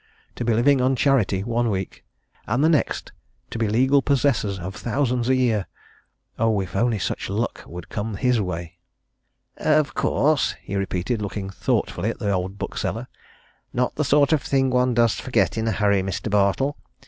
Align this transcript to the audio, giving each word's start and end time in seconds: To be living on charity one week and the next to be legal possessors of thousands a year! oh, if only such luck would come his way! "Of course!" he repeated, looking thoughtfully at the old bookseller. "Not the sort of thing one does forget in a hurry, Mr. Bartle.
To 0.33 0.43
be 0.43 0.55
living 0.55 0.81
on 0.81 0.95
charity 0.95 1.43
one 1.43 1.69
week 1.69 2.03
and 2.47 2.63
the 2.63 2.69
next 2.69 3.11
to 3.51 3.59
be 3.59 3.67
legal 3.67 4.01
possessors 4.01 4.57
of 4.57 4.73
thousands 4.75 5.29
a 5.29 5.35
year! 5.35 5.67
oh, 6.39 6.59
if 6.59 6.75
only 6.75 6.97
such 6.97 7.29
luck 7.29 7.63
would 7.67 7.87
come 7.87 8.15
his 8.15 8.41
way! 8.41 8.79
"Of 9.57 9.93
course!" 9.93 10.55
he 10.63 10.75
repeated, 10.75 11.21
looking 11.21 11.51
thoughtfully 11.51 12.09
at 12.09 12.17
the 12.17 12.31
old 12.31 12.57
bookseller. 12.57 13.09
"Not 13.73 13.93
the 13.93 14.03
sort 14.03 14.33
of 14.33 14.41
thing 14.41 14.71
one 14.71 14.95
does 14.95 15.19
forget 15.19 15.55
in 15.55 15.67
a 15.67 15.71
hurry, 15.71 16.01
Mr. 16.01 16.31
Bartle. 16.31 16.77